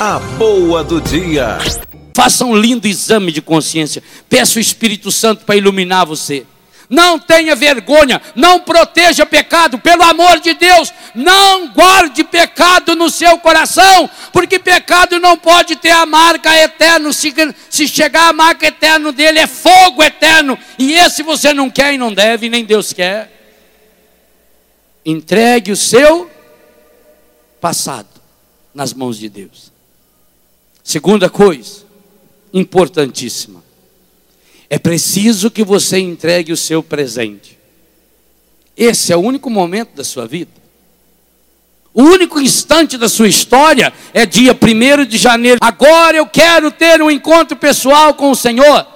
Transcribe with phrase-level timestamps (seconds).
[0.00, 1.58] A boa do dia.
[2.12, 4.02] Faça um lindo exame de consciência.
[4.28, 6.44] Peça o Espírito Santo para iluminar você.
[6.90, 13.38] Não tenha vergonha, não proteja pecado, pelo amor de Deus, não guarde pecado no seu
[13.38, 17.10] coração, porque pecado não pode ter a marca eterna.
[17.12, 21.98] Se, chegar a marca eterna dele, é fogo eterno, e esse você não quer e
[21.98, 23.30] não deve, nem Deus quer.
[25.06, 26.30] Entregue o seu
[27.60, 28.08] passado
[28.74, 29.73] nas mãos de Deus.
[30.84, 31.86] Segunda coisa,
[32.52, 33.64] importantíssima.
[34.68, 37.58] É preciso que você entregue o seu presente.
[38.76, 40.50] Esse é o único momento da sua vida.
[41.94, 45.58] O único instante da sua história é dia 1 de janeiro.
[45.62, 48.86] Agora eu quero ter um encontro pessoal com o Senhor.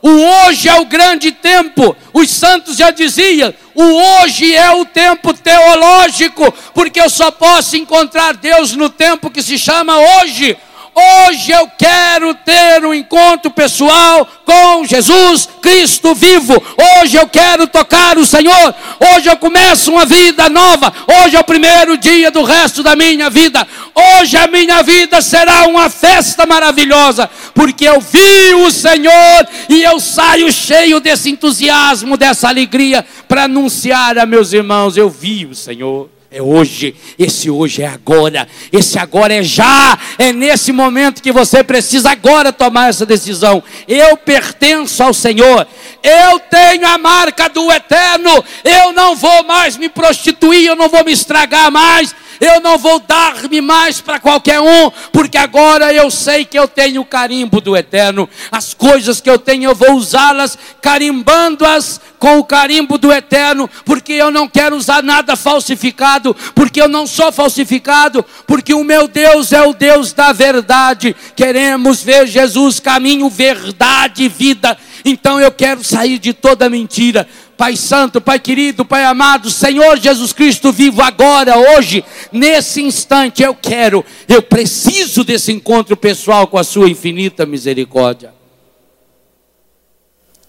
[0.00, 1.96] O hoje é o grande tempo.
[2.12, 8.34] Os santos já diziam: o hoje é o tempo teológico, porque eu só posso encontrar
[8.34, 10.56] Deus no tempo que se chama hoje.
[10.94, 16.62] Hoje eu quero ter um encontro pessoal com Jesus Cristo vivo.
[17.00, 18.74] Hoje eu quero tocar o Senhor.
[19.14, 20.92] Hoje eu começo uma vida nova.
[21.22, 23.66] Hoje é o primeiro dia do resto da minha vida.
[23.94, 29.98] Hoje a minha vida será uma festa maravilhosa, porque eu vi o Senhor e eu
[29.98, 36.10] saio cheio desse entusiasmo, dessa alegria para anunciar a meus irmãos: eu vi o Senhor.
[36.34, 41.62] É hoje, esse hoje é agora, esse agora é já, é nesse momento que você
[41.62, 43.62] precisa agora tomar essa decisão.
[43.86, 45.66] Eu pertenço ao Senhor,
[46.02, 51.04] eu tenho a marca do eterno, eu não vou mais me prostituir, eu não vou
[51.04, 56.44] me estragar mais, eu não vou dar-me mais para qualquer um, porque agora eu sei
[56.44, 58.28] que eu tenho o carimbo do eterno.
[58.50, 64.12] As coisas que eu tenho, eu vou usá-las, carimbando-as com o carimbo do eterno, porque
[64.14, 69.52] eu não quero usar nada falsificado, porque eu não sou falsificado, porque o meu Deus
[69.52, 71.14] é o Deus da verdade.
[71.36, 74.76] Queremos ver Jesus, caminho, verdade e vida.
[75.04, 77.28] Então eu quero sair de toda mentira.
[77.56, 83.54] Pai Santo, Pai querido, Pai amado, Senhor Jesus Cristo vivo agora, hoje, nesse instante, eu
[83.54, 88.34] quero, eu preciso desse encontro pessoal com a Sua infinita misericórdia.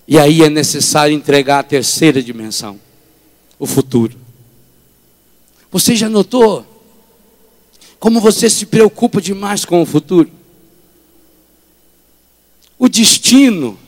[0.07, 2.79] E aí é necessário entregar a terceira dimensão,
[3.57, 4.17] o futuro.
[5.71, 6.65] Você já notou
[8.03, 10.29] como você se preocupa demais com o futuro?
[12.77, 13.79] O destino,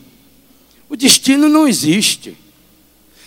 [0.87, 2.37] o destino não existe.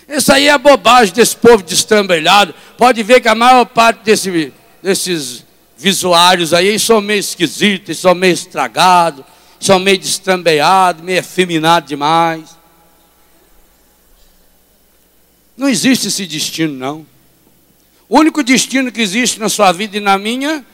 [0.08, 2.54] Isso aí é bobagem desse povo destrambelhado.
[2.78, 4.52] Pode ver que a maior parte desse,
[4.82, 5.44] desses
[5.76, 9.24] visuários aí são meio esquisitos, são meio estragados,
[9.60, 12.56] são meio destrambelhados, meio efeminados demais.
[15.54, 17.06] Não existe esse destino, não.
[18.08, 20.64] O único destino que existe na sua vida e na minha,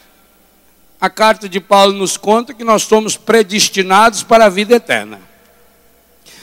[1.01, 5.21] a carta de Paulo nos conta que nós somos predestinados para a vida eterna.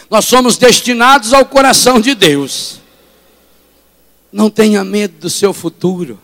[0.09, 2.80] Nós somos destinados ao coração de Deus.
[4.31, 6.19] Não tenha medo do seu futuro.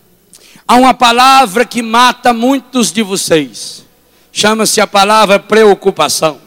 [0.67, 3.85] Há uma palavra que mata muitos de vocês.
[4.31, 6.39] Chama-se a palavra preocupação.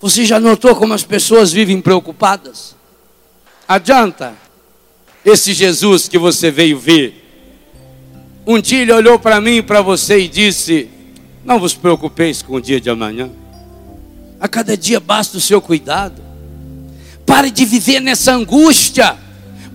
[0.00, 2.76] Você já notou como as pessoas vivem preocupadas?
[3.66, 4.34] Adianta
[5.24, 7.24] esse Jesus que você veio ver.
[8.46, 10.88] Um dia ele olhou para mim e para você e disse:
[11.44, 13.28] Não vos preocupeis com o dia de amanhã.
[14.38, 16.22] A cada dia basta o seu cuidado.
[17.24, 19.18] Pare de viver nessa angústia.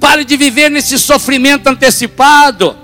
[0.01, 2.75] Pare de viver nesse sofrimento antecipado.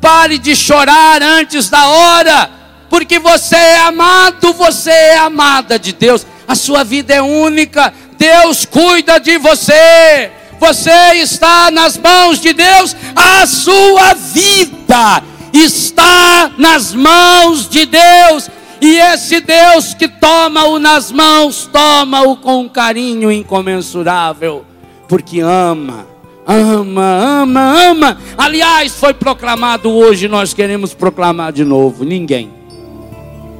[0.00, 2.50] Pare de chorar antes da hora.
[2.90, 6.26] Porque você é amado, você é amada de Deus.
[6.46, 7.94] A sua vida é única.
[8.18, 10.32] Deus cuida de você.
[10.58, 12.96] Você está nas mãos de Deus.
[13.14, 15.22] A sua vida
[15.52, 18.50] está nas mãos de Deus.
[18.80, 24.66] E esse Deus que toma-o nas mãos, toma-o com um carinho incomensurável,
[25.08, 26.15] porque ama
[26.46, 28.18] ama, ama, ama.
[28.38, 32.04] Aliás, foi proclamado hoje, nós queremos proclamar de novo.
[32.04, 32.50] Ninguém,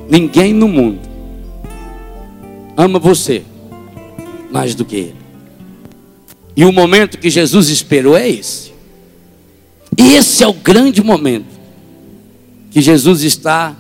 [0.09, 1.17] ninguém no mundo
[2.77, 3.43] ama você
[4.51, 5.17] mais do que Ele.
[6.57, 8.73] E o momento que Jesus esperou é esse.
[9.97, 11.57] Esse é o grande momento
[12.71, 13.75] que Jesus está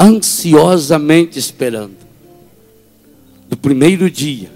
[0.00, 1.96] ansiosamente esperando.
[3.48, 4.50] Do primeiro dia.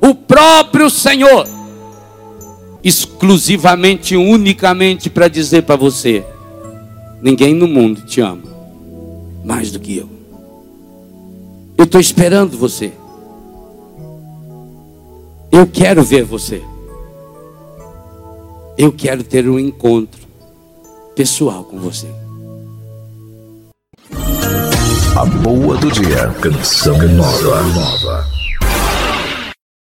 [0.00, 1.55] O próprio Senhor
[2.86, 6.24] exclusivamente, unicamente para dizer para você:
[7.20, 8.54] ninguém no mundo te ama
[9.44, 10.08] mais do que eu.
[11.76, 12.92] Eu estou esperando você.
[15.50, 16.62] Eu quero ver você.
[18.78, 20.20] Eu quero ter um encontro
[21.14, 22.08] pessoal com você.
[25.16, 26.28] A boa do dia.
[26.40, 28.35] Canção nova.